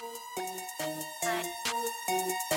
[0.00, 2.47] Bye.